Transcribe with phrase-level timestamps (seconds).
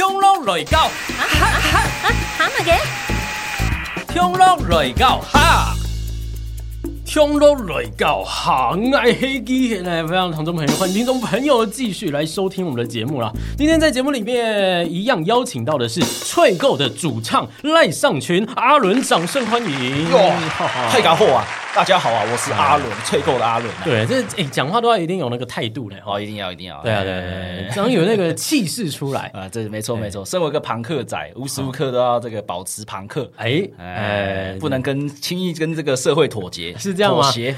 [0.00, 4.14] 冲浪来到，哈哈哈哈乜嘅？
[4.14, 5.74] 冲浪来到哈，
[7.04, 13.30] 冲浪来到哈，爱黑鸡来，非常听众朋友，欢迎听众朋友继续来收听我们的节目啦。
[13.58, 20.10] 今天在节目里面一样邀请到的是翠购的主唱赖尚群阿伦，掌声欢迎！
[20.10, 20.32] 哟，
[20.90, 21.44] 太干货啊！
[21.72, 23.72] 大家好啊，我是阿伦，脆够的阿伦。
[23.84, 26.82] 对，这哎，讲话都要一定有那个态度嘞，哦，一定要，一定要。
[26.82, 30.24] 对啊，对对，这样有那个气势出来 啊，这没错没错。
[30.24, 37.22] 身为一个朋克仔，无时无刻都要这个保持朋克，哎哎，不能跟轻易跟这个社会妥协，是这样吗？
[37.22, 37.54] 妥协。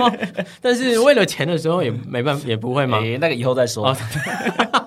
[0.60, 3.00] 但是为了钱的时候也没办法，也不会吗？
[3.18, 3.96] 那个以后再说。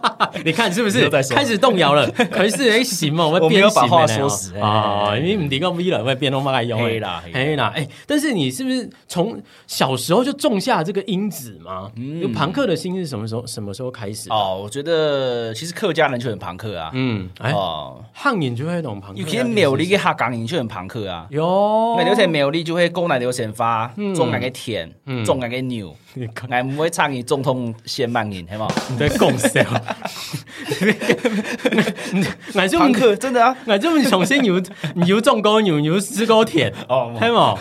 [0.46, 2.10] 你看是不是开始动摇了？
[2.32, 7.72] 可是哎，行嘛， 我没有把话说死啊，因为你提个 V 了，会变动嘛，用黑啦黑啦。
[7.76, 11.92] 哎，但是你是不是从小时候就种下这个因子吗？
[12.22, 13.46] 有朋克的心是什么时候？
[13.48, 14.30] 什么时候开始？
[14.30, 16.92] 哦，我觉得其实客家人就很朋克啊。
[16.94, 19.20] 嗯，哎哦，汉人就会懂朋克。
[19.22, 21.26] 有些苗栗嘅客港人就很朋克啊。
[21.32, 24.90] 哟，那有些苗栗就会公奶流先发，种那个田，
[25.26, 25.96] 种那个牛，
[26.50, 28.68] 哎唔会参与总统先慢人，系嘛？
[28.90, 29.62] 你在讲笑。
[32.56, 34.62] 俺这朋克真的啊，俺这么重新牛
[34.96, 36.74] 牛种高牛牛吃高铁。
[36.88, 37.56] 哦，黑嘛，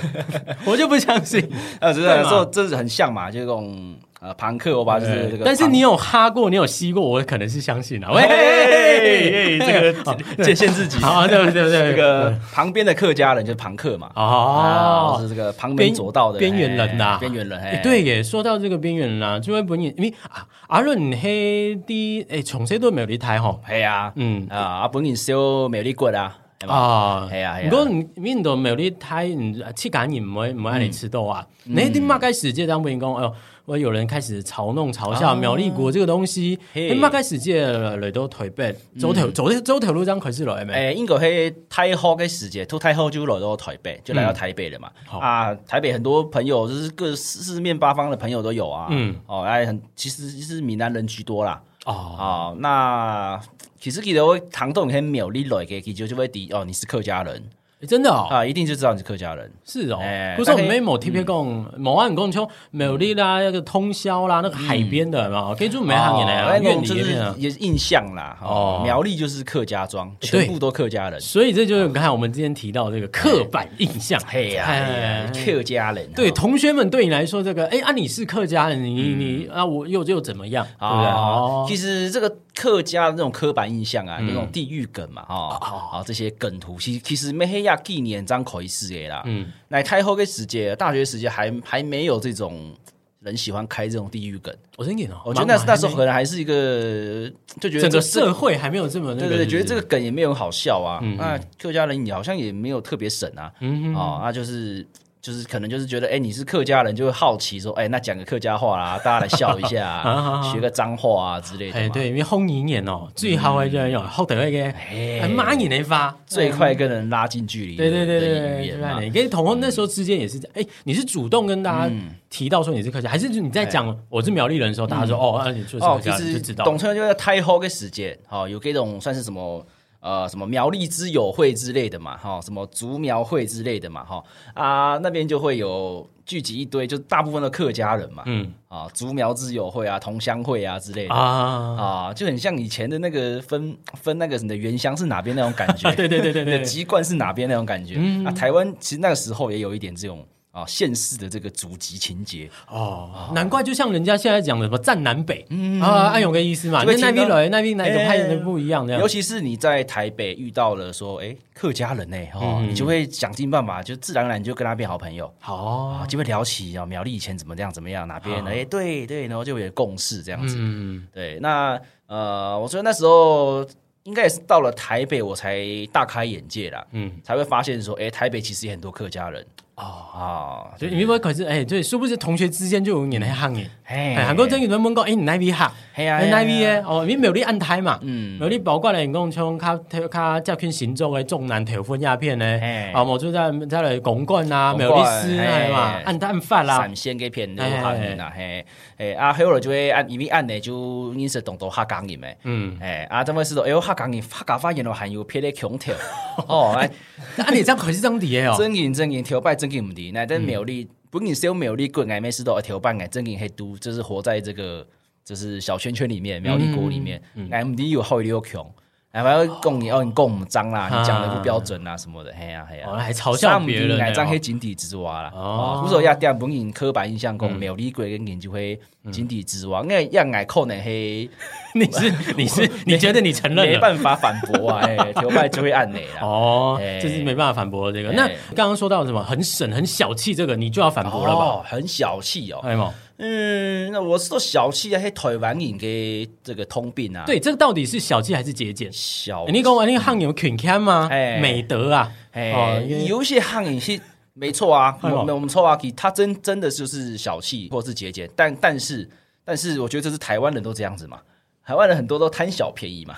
[0.65, 1.41] 我就不相信。
[1.81, 8.13] 啊，真的这这是很像嘛，就这种呃朋克，我把就是这个，但是你有哈过，你有吸过，我可能是相信了。
[8.13, 17.83] 喂，这个界限自己啊，对对对， 这个旁边的客家人就是朋克嘛，哦，是这个旁边左道的边缘人呐，边缘人。
[17.83, 26.37] 对耶，说到这个边缘人啊，就会本因为啊，阿伦黑的诶，从小都没有离台吼，系啊，嗯啊，阿本人烧没有离骨啊，
[26.67, 29.29] 啊，系啊，如果你面对没有离台，
[29.77, 33.35] 吃感染唔会唔会让你吃到啊，你啲马该世界当本人讲，哎呦。
[33.69, 40.73] 我有人开始嘲弄、嘲笑苗栗国这个东西，你妈开始借来都台北走条走走条路这样开始来没？
[40.73, 44.91] 诶，应该系太好嘅时节，都太好就来到台北，就来到台北了嘛。
[45.21, 48.87] 啊，台北很多朋友就是各四面八方的朋友都有啊。
[48.89, 51.61] 嗯，哦，哎，很其实是闽南人居多啦。
[51.89, 53.41] 哦，哦，那
[53.81, 57.43] 其实记得我唐栋很苗栗来嘅，其实就会第哦，你是客家人。
[57.87, 60.01] 真的哦啊，一定就知道你是客家人，是哦。
[60.37, 68.37] 不是我们没某特别讲，某安公丘苗栗啦，那个通宵啦，那个海边的嘛，可以住美行业的，那种就是也印象啦。
[68.43, 74.21] 哦，苗栗就是客家庄，全部都客家人，所以这就是刚才我们之前提到这个刻板印象。
[74.27, 80.67] 嘿呀，客家人，对同学们对你来说，这个哎啊，你是客家人，你你啊，我又又怎么样？
[80.81, 81.07] 对不对？
[81.07, 82.39] 哦，其实这个。
[82.59, 89.23] 客家的那种刻板印象啊，那种地域梗嘛，哈，好这些梗图，其其实没黑亚纪念张可以是的啦。
[89.27, 92.75] 嗯，那太后的时节，大学时节还还没有这种
[93.21, 94.53] 人喜欢开这种地域梗。
[94.77, 97.31] 我真点哦，我觉得那那时候可能还是一个
[97.61, 100.99] 就觉得整个社会还没有这么对对对，觉得这个梗也没有好笑啊。
[101.17, 103.53] 那客家人也好像也没有特别省啊。
[103.61, 104.85] 嗯哦，那就是。
[105.21, 110.03] 就是可能就是觉得，哎，你是客家人，就会好奇说，哎，那讲个客家话啦， 大家来笑一下，
[110.53, 111.79] 学个脏话啊之类的。
[111.79, 117.77] 哎，对，因为轰一眼哦，最好的就用好得一个，哎，骂你那发，最快跟人拉近距离。
[117.77, 121.95] 对对对对对，你跟同婚那时候之间也是这样，哎，你是主动跟大家
[122.31, 126.65] 提到说你是客家，还是你在讲我是苗栗人的时候，大家说哦，那你就是客家就知道。
[126.65, 129.67] 董春就在太后个时间，哦，有这种算是什么？
[130.01, 134.23] 呃，什么苗栗之友会之类的嘛，哈，什么竹苗会之类的嘛，哈，
[134.55, 150.25] 啊，那边就会有聚集一堆，就大部分的客家人嘛，嗯，啊，竹苗之友会啊，同乡会啊之类的，啊，啊，就很像以前的那个分分那个什么原乡是哪边那种感觉，对对对对对，籍贯是哪边那种感觉，啊，台湾其实那个时候也有一点这种。
[150.59, 152.51] 啊，现世的这个祖籍情节。
[152.69, 155.47] 哦，难怪就像人家现在讲的什么战南北
[155.81, 173.67] 啊，按有个意思嘛，跟那边来那边哪个派的不一样的，尤其是你在台北遇到了说，哎，客家人呢，哦，你就会想尽办法，就自然而然就跟他变好朋友，好，就会聊起啊，苗栗以前怎么样怎么样，哪边哎，对对，然后就有共识这样子，嗯，对，那呃，我觉得那时候
[174.05, 175.63] 应该也是到了台北，我才
[175.93, 179.47] 大开眼界啦，嗯，才会发现说，哎，台北其实也很多客家人。
[179.79, 183.71] 哦啊，就因为可是哎，对，殊不知同学之间就有眼来行耶。
[183.85, 185.73] 哎，韩国真有人问过，哎，你哪边哈？
[185.95, 186.85] 哎呀，哪边耶？
[186.85, 189.79] 哦，因为苗栗安胎嘛，嗯，苗栗包括人讲像他
[190.11, 192.61] 他这片行走的重男投分鸦片呢，
[192.93, 198.67] 啊，我就在在来公关啊，苗栗市系嘛，按蛋饭啦，闪现给骗的哈啦，嘿，
[198.97, 205.95] 哎，啊，后来就会按因为按呢就认识动作客家人嘛，嗯，哎，啊，怎么是说，哎呦，客家人客家发现了含有偏的强调，
[206.49, 206.91] 哦，哎，
[207.37, 209.68] 那你这样可是真的哦，真言真言调拜真。
[209.69, 214.87] 经唔啲，那但苗栗不仅是有苗栗国，哎，没事都一条半，爱真经黑都，就是活在这个
[215.25, 218.65] 就是小圈圈里面，苗栗国里面，哎唔啲又好又强，
[219.13, 225.33] 哎，还要供你哦，你供我们脏啦，你讲的不标准啊什么的，嘿呀嘿呀，还嘲笑别人，来张黑井底之蛙啦。
[225.35, 228.79] 哦，不说亚第二本引刻板印象讲苗栗鬼跟研究会
[229.11, 231.29] 井底之蛙，因为亚矮扣呢黑，
[231.75, 234.81] 你是 你是你觉得你承认没办法反驳啊？
[234.85, 236.21] 哎，头派就会按你啦。
[236.23, 238.13] 哦，就是没办法反驳这个。
[238.13, 241.63] 那刚刚说到什么很省很小气，这个你就要反驳了吧？
[241.65, 242.93] 很小气哦，哎吗？
[243.21, 247.25] 嗯，那我是说小气啊，还台湾人给这个通病啊？
[247.27, 248.89] 对，这个到底是小气还是节俭？
[248.93, 251.09] 小，你讲我那个汉有群看吗？
[251.11, 254.01] 哎，美德啊，哎，有一些汉人是
[254.35, 259.09] 没错啊，我们我们错啊，他真真的就是小气或是节俭，但但是
[259.45, 261.21] 但是我觉得这是台湾人都这样子嘛，
[261.65, 263.17] 台湾人很多都贪小便宜嘛，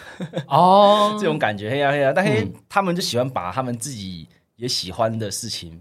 [0.48, 4.26] 哦， 这种感觉，嘿呀嘿呀，但是他们就喜欢把他们自己
[4.56, 5.78] 也喜欢的事情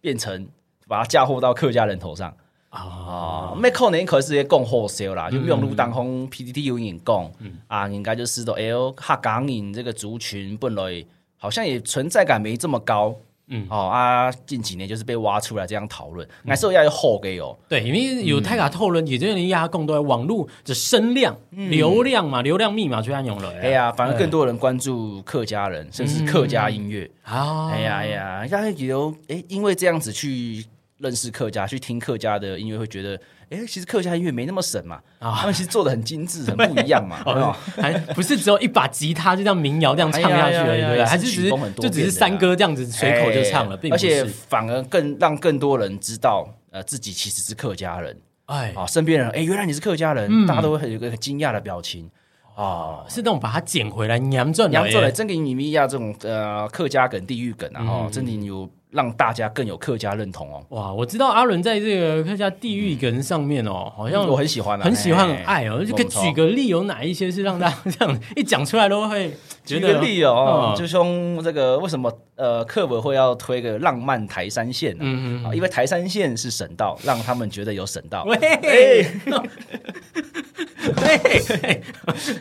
[0.00, 0.44] 变成
[0.88, 2.36] 把它嫁祸到客家人头上。
[2.70, 7.30] 啊，咩可能可是也讲好笑啦，就用路当红 PPT 有人讲，
[7.66, 11.04] 啊，应该就是说，哎呦，哈港人这个族群本来
[11.36, 13.12] 好像也存在感没这么高，
[13.48, 30.64] 嗯，哦啊，近几年就是被挖出来这样讨论，那时候要有好给哦，对，因为有太卡讨论，也就是压更多网络的声量、流量嘛，流量密码就按用了，哎呀，反而更多人关注客家人，甚至客家音乐，啊，哎呀哎呀，像有哎，因为这样子去。
[31.00, 33.18] 认识客家，去听客家的音乐，会觉得，
[33.48, 37.16] 哎，其实客家音乐没那么神嘛，他们其实做的很精致，很不一样嘛，
[37.76, 52.10] 还不是只有一把吉他就这样民谣这样唱下去而已，对还是只是就只是山歌这样子随口就唱了，而且反而更让更多人知道，呃，自己其实是客家人，哎，啊，身边人，哎，原来你是客家人，大家都会有一个很惊讶的表情，
[52.54, 58.68] 啊，是那种把它捡回来，娘转娘转来，真给你们一下这种呃客家梗、地域梗啊，哈，真的有。
[58.90, 60.64] 让大家更有客家认同哦！
[60.70, 65.84] 哇，我知道阿伦在这个客家地域梗上面哦，好像我很喜欢，很喜欢，很爱哦。
[65.84, 69.32] 就可以举个例，有哪一些是让大家这样一讲出来都会
[69.64, 70.74] 举个例哦？
[70.76, 75.02] 就从这个为什么呃，客委会要推个浪漫台山线呢？
[75.02, 78.24] 嗯嗯，因为台山线是省道，让他们觉得有省道。
[78.28, 79.06] 喂，对，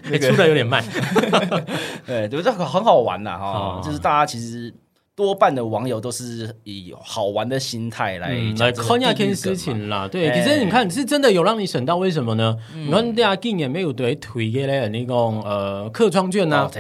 [0.09, 0.83] 你 出的有点慢。
[2.07, 4.73] 对，就这个很好玩呐哈，就是大家其实。
[5.19, 10.07] 多半的网友都是以好玩的心态来来看亚天事情啦。
[10.07, 12.55] 对，其实你看是真的有让你省到，为什么呢？
[12.73, 16.71] 你看大家今年没有对推给嘞那种呃客窗券呐，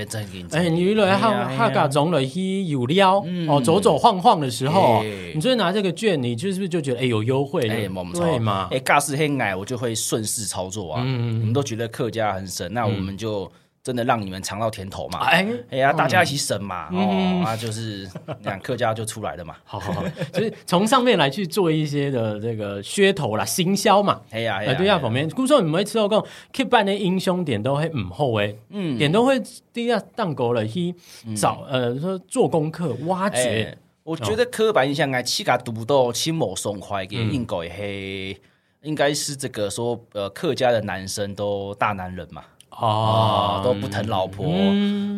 [0.51, 5.03] 哎，你来哈哈嘎总了去有料哦，走走晃晃的时候，
[5.35, 7.67] 你就拿这个券，你就是不是就觉得哎有优惠？
[7.67, 8.69] 哎，对嘛？
[8.71, 11.03] 哎，尬是黑矮，我就会顺势操作啊。
[11.05, 13.51] 嗯，我们都觉得客家很省，那我们就。
[13.89, 15.21] 真的让你们尝到甜头嘛？
[15.21, 18.07] 哎，哎呀，大家一起省嘛，哦，啊，就是
[18.43, 19.55] 两客家就出来了嘛。
[19.63, 24.21] 好好好，就是从上面来去做一些的这个噱头啦、行销嘛。
[24.29, 29.41] 哎呀，对呀，旁边，故说你们吃到讲，keep 办的英雄点都会唔后诶，嗯，点都会
[29.73, 30.93] 第一当够了去
[31.35, 33.75] 找呃说做功课挖掘。
[34.03, 38.39] 我觉得刻板印象啊，七家独到亲某松快给应该黑，
[38.83, 42.43] 应该是这个说呃客家的男生都大男人嘛。
[42.71, 44.45] 哦，都不疼老婆。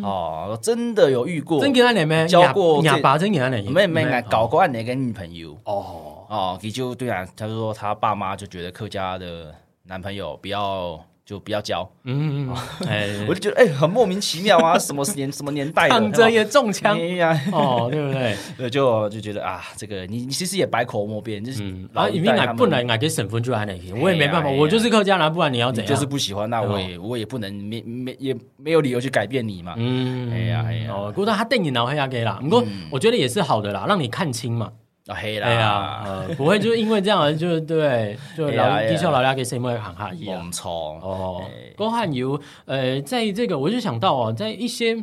[0.02, 5.56] 哦，真的有遇过，真给他哪没交过哑巴，真给他哪没没没搞过安奶跟女朋友。
[5.64, 6.26] 哦。
[6.28, 11.00] 哦，你就对啊，他说他爸妈就觉得客家的男朋友比较。
[11.32, 12.54] 就不要交，嗯嗯，
[12.86, 16.98] 哎，我就觉得哎，很莫名其妙啊， 什么年什么年代，躺着也中枪。
[17.16, 18.36] 呀，哦，对不对？
[18.58, 21.62] 呃，就就觉得啊，这个你你其实也百口莫辩，就是
[21.94, 25.88] 啊，因为俺不能俺给省分就按那些，我也没办法，我就是客家人，不然你要怎样？
[25.88, 34.70] 就是不喜欢，那我也我也不能没没也没有理由去改变你嘛，嗯，哎呀哎呀，哦，不过他瞪你脑黑下给啦，不过我觉得也是好的啦，让你看清嘛。
[35.08, 40.44] 啊黑啦，不会就因为这样就对， 就老低笑老家给谁么喊哈一样。
[40.44, 40.70] 没错
[41.02, 41.42] 哦，
[41.76, 44.96] 郭汉油，呃，在这个我就想到哦，在一些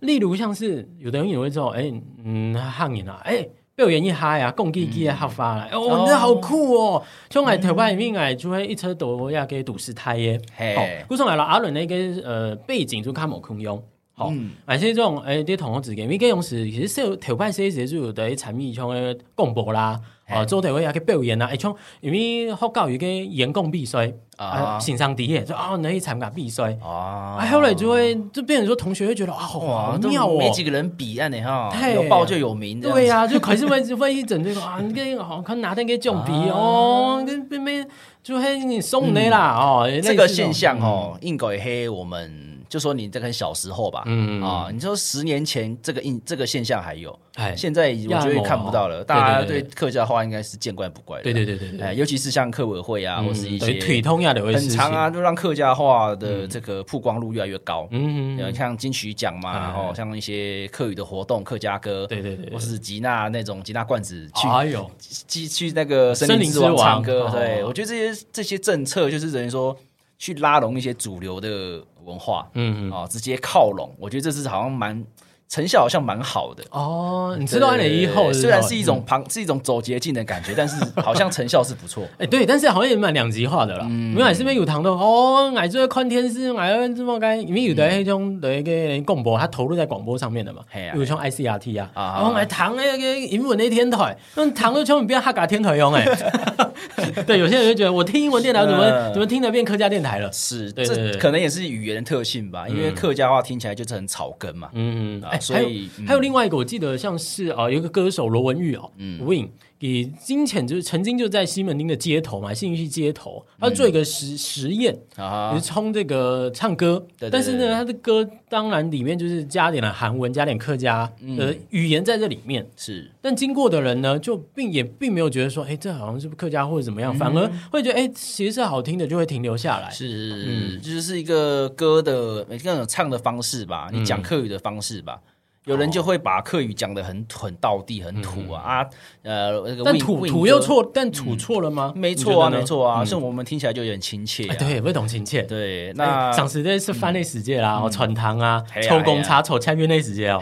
[0.00, 1.92] 例如像是有的人也会说，哎，
[2.24, 10.40] 嗯，汉人啊，哎，被我演一嗨啊，共机机的哈发啦，哦，那好酷哦，从来头发里面哎，就会一车斗要给堵死胎耶，
[10.76, 13.82] 好，故上来了阿伦那个呃背景就看某空用。
[14.20, 14.32] 哦，
[14.66, 19.98] 而且这种诶啲同学之间，因为用时其实是头派些时就有啲产品像诶广播啦，
[20.32, 37.86] 哦做台位也去表演啦，诶像因为学教育嘅演讲比赛啊，线上啲嘅就啊你去参加比赛啊，后来就会就变成说同学会觉得啊好妙哦，没几个人比啊你哈，有报就有名，对呀，就可是会 会一整这个啊，你跟好看哪天给奖比哦，跟边边
[38.22, 42.49] 就黑你送你啦哦，这个现象哦，应该黑我们。
[42.70, 49.02] 就说你这个小时候吧，嗯啊，你说十年前这个印这个现象还有，哎，现在我觉得看不到了。
[49.02, 51.20] 大家对客家话应该是见怪不怪。
[51.20, 57.88] 对对对对对，哎尤其是像客委会啊，或是一些腿通呀的很长啊，就让客家话的这个曝光度越来越高。
[57.90, 64.88] 嗯嗯，像金曲奖嘛，然后像一些客语的活动，客家歌，对对对，或是吉娜那种吉娜罐子去，哎呦，
[65.26, 67.28] 去去那个森林之王唱歌。
[67.32, 69.76] 对，我觉得这些这些政策就是等于说
[70.20, 71.82] 去拉拢一些主流的。
[72.02, 75.04] 文化，嗯嗯，啊，直接靠拢，我觉得这是好像蛮。
[75.50, 82.04] 成效好像蛮好的哦，你知道二点一后虽然是一种旁是一种走捷径的感觉，但是好像 成效是不错。
[82.18, 83.84] 哎，对，但是好像也蛮两极化的了。
[83.86, 96.06] 因为是边有糖的哦，矮做看电视，矮这么干，因为有的那种的一个广播，他投入在广播上面的嘛，比如像 ICRT 啊，然后矮糖那个英文的天台，那糖就千万不要哈嘎天台用哎。
[97.26, 100.30] 对，有些人就觉得我听英文电台怎么怎么听得变客家电台了？
[100.32, 104.70] 是，这可能也是语言的特性吧，因为客家话听起来就是很草根嘛。
[104.74, 105.40] 嗯嗯。
[105.40, 109.48] 所以还有另外一个，我记得像是啊，有一个歌手罗文玉哦，Win。
[109.80, 122.68] 给金钱就是曾经就在西门町的街头嘛，信义区街头，他做一个实实验啊，是冲这个唱歌，但是呢，他的歌当然里面就是加点了韩文，加点客家的语言在这里面。
[122.76, 135.18] 是，但经过的人呢，就并也并没有觉得说，哎，这好像是客家或者怎么样，反而会觉得，哎，其实是好听的，就会停留下来，是，就是一个歌的每个人唱的方式吧，你讲客语的方式吧。
[135.66, 138.86] 有人就会把客语讲的很很道地很土啊啊
[139.22, 141.92] 呃但土土又错但土错了吗？
[141.94, 145.42] 没错啊没错啊，像我们听起来就有点亲切，对，会懂亲切。
[145.42, 150.40] 对，那上次这是翻类世界啦，哦，传糖啊，抽公差抽千元类世界哦，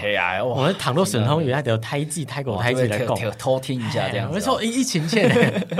[0.56, 5.28] 我们倘若神通原来得胎记胎狗胎记来讲，偷听一下这样，没错，一亲切。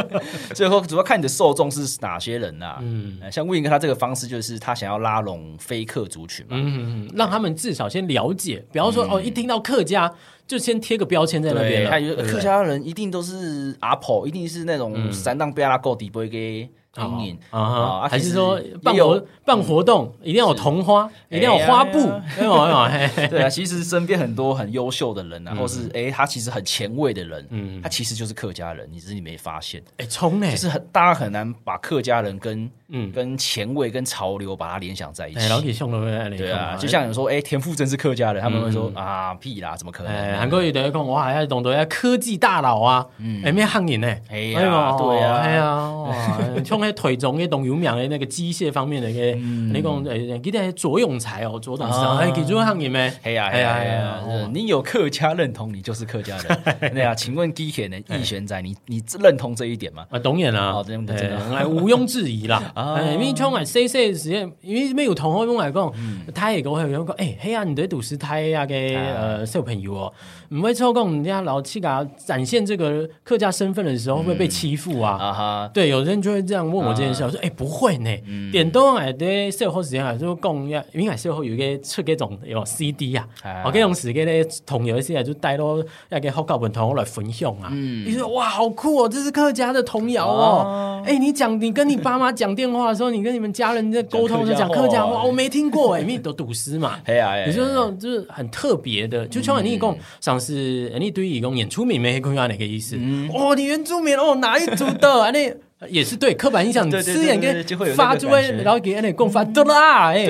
[0.53, 2.79] 最后主要看你的受众是哪些人呐？
[2.81, 9.23] 嗯，像魏云哥他这个方式就是他想要拉拢非客族群嘛，嗯，让他们至少先了解，比方说哦。
[9.29, 10.13] 一听到客家，
[10.47, 12.25] 就先贴个标签在那边了。
[12.25, 16.69] 客家人一定都是阿婆，一定是那种三档贝拉够底不会给。
[16.97, 22.11] 阴影啊，还是说办活办活动一定要有同花，一定要有花布。
[23.31, 29.83] 对啊，其实身边很多很优秀的人然后是哎，他其实很前卫的人，嗯，他其实就是客家人，你只是你没发现。
[29.99, 35.49] 哎，冲呢，就是很大家很难把客家人跟嗯跟前卫跟潮流把它联想在一起。
[35.49, 40.39] 老铁兄弟，对啊，就像有说哎，田馥甄是客家人，他们会说啊屁啦，怎么可能？
[40.39, 44.09] 韩国有的讲哇，要懂得要科技大佬啊，嗯，哎，咩汉人呢？
[44.31, 46.39] 哎呀，对啊，哎呀，哇，
[46.79, 53.13] 冲那腿中那懂有名的那个机械方面的个，你讲诶，记得左永才哦，左董事长，哎，记住行业咩？
[53.23, 56.93] 哎呀，哎呀，哎呀，你有客家认同，你就是客家人。
[56.95, 60.07] 对啊，请问机械人易玄仔，你你认同这一点吗？
[60.11, 62.73] 啊，懂眼啊，真的真的，毋庸置疑啦。
[63.15, 65.93] 因为从来 C C 实验，因为没有同学用来讲，
[66.35, 70.13] 他也跟我讲，哎，嘿啊，你对读师台呀个呃小朋友哦，
[70.51, 75.19] 唔会抽空人家老七噶展现这个客家身份的时候，会被欺负啊？
[75.19, 77.51] 啊哈，对，有人就会这样问我这件事，我说，哎。
[77.59, 78.11] 不会呢，
[78.53, 80.55] 电动诶，对售后时间来说讲，
[80.93, 83.27] 因为售后有个出嗰种有 CD 啊，
[83.65, 87.69] 我嗰种时间咧，同有一些就带到一个好高文同我来分享啊。
[87.73, 91.03] 你说哇，好酷哦，这是客家的童谣哦。
[91.05, 97.01] 哎，你讲你跟你爸妈讲电话的时候，你跟你们家人在沟通就 讲客家话，我没听过哎，因为都读诗嘛。
[97.07, 102.97] 哎呀，你说那种就是很特别的，就像你一共上次你对一共演出名没客家哪个意思？
[103.35, 105.33] 哦，你原住民哦，哪一组的？
[105.35, 105.53] 你。
[105.89, 110.27] 也是对刻板印象，吃眼跟发出来，然后给人家共发多啦，哎，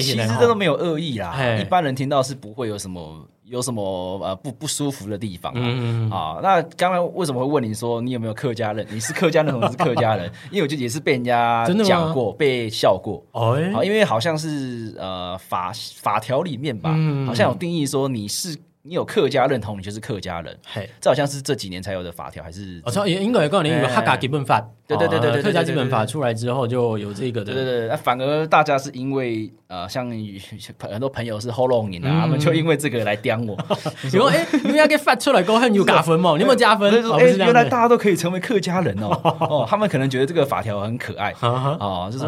[0.00, 5.52] 其实这都没有恶意啦，一般人听到是不会有什么有什么呃不不舒服的地方
[6.10, 6.40] 啊。
[6.42, 8.84] 那刚刚为什么会问你说你有没有客家人？
[8.90, 10.28] 你是客家人我是客家人？
[10.50, 13.56] 因为我就也是被人家讲过，被笑过哦。
[13.84, 16.90] 因为好像是呃法法条里面吧，
[17.26, 18.56] 好像有定义说你是。
[18.86, 20.54] 你有客家认同，你就是客家人。
[20.66, 22.82] 嘿，这好像是这几年才有的法条，还是？
[22.84, 24.62] 我操，英国也告诉你有哈嘎基本法。
[24.86, 27.54] 对对对对对，客家基本法出来之后就有这个的。
[27.54, 30.10] 对对对，那反而大家是因为呃，像
[30.78, 33.56] 很多朋友是 Hold on 啊，他们就因为这个来刁我。
[34.04, 36.32] 你说哎，你们要给发出来过后 你有加分吗？
[36.34, 36.92] 你有没有加分？
[36.92, 39.08] 哎，原来大家都可以成为客家人哦。
[39.48, 42.26] 哦，他们可能觉得这个法条很可爱啊，就是。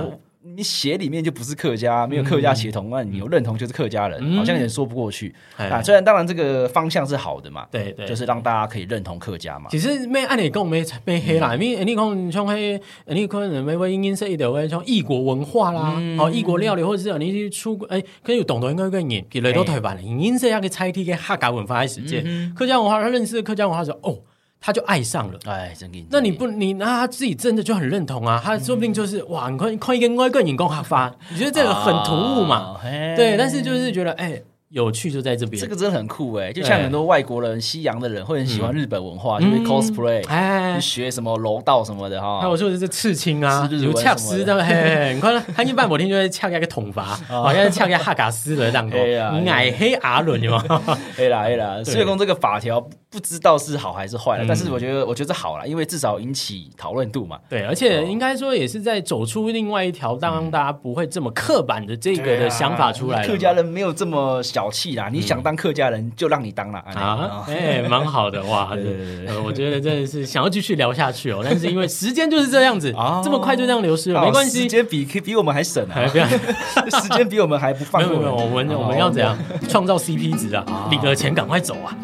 [0.54, 5.82] 你血里面就不是客家，没有客家血统，那你有认同就是客家人，好像有点说不过去啊。
[5.82, 9.68] 虽然当然这个方向是好的嘛，对对，就是让大家可以认同客家嘛。
[9.70, 24.18] 其实没按你讲没没黑啦，因为你讲像黑，你可能没会英英色一点，会像异国文化啦，哦异国料理，或者是你去出国，哎，可以懂得应该跟你，给雷都台湾了，英英色要给拆题给客家文化的时间，客家文化他认识客家文化说哦。
[24.60, 25.38] 他就爱上了。
[25.46, 26.06] 哎，真给你。
[26.10, 28.40] 那你不你那他自己真的就很认同啊？
[28.44, 32.76] 他说不定就是哇，你看看一个外国人工哈发，你觉得这个很突兀嘛？
[33.16, 34.40] 对，但是就是觉得哎。
[34.70, 36.52] 有趣就在这边，这个真的很酷哎！
[36.52, 42.40] 就像很多外国人、西洋的人会很喜欢日本文化，就是 cosplay，哎，学什么柔道什么的哈。
[42.40, 49.00] 还有就是这刺青啊，有恰斯的，嘿，你看他一般某天就会恰一个统罚， 好像是恰个哈嘎斯的当中，
[49.46, 50.82] 矮黑阿伦有吗？
[51.16, 57.38] 黑啦黑啦，所以讲这个法条不知道是好还是坏了，但是我觉得我觉得好了，因为至少引起讨论度嘛。
[57.48, 63.26] 对，而且应该说也是在走出另外一条，让大家不会这么刻板的这个的想法出来。
[63.26, 64.42] 客家人没有这么。
[64.42, 65.08] 小气啦！
[65.10, 67.44] 你想当客家人就让你当了啊！
[67.48, 68.70] 哎，蛮好的哇！
[68.76, 76.06] 对对对，我觉得真的是想要继续聊下去哦，但是因为时间就是这样子啊， 这么快就这样流失了，没关系，时间比比我们还省啊！
[77.02, 79.36] 时间比我们还不放过，没有没有，我们我们要怎样
[79.68, 80.64] 创造 CP 值啊？
[80.90, 81.96] 领了钱赶快走啊！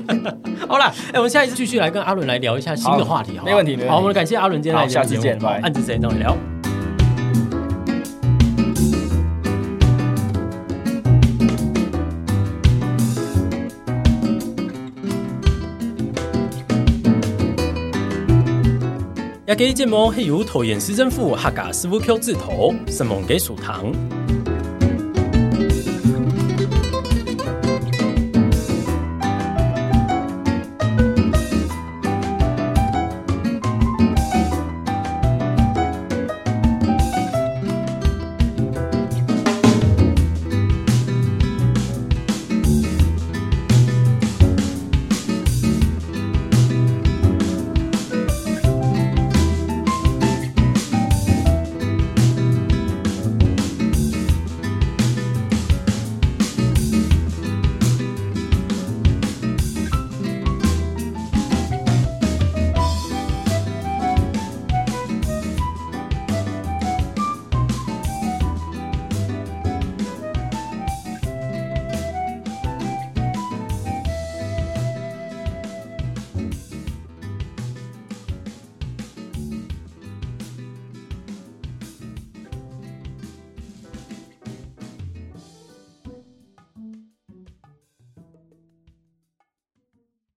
[0.68, 3.78] 好了，哎，我们下一次继续来跟阿伦来聊一下新的话题，没问题。
[3.88, 5.60] 好，我们感谢阿伦今天来，下次见，拜。
[5.60, 6.36] 暗自谁跟我聊？
[19.46, 23.92] 亚给节目系由桃园市政府客家事务局指头，申望给属堂。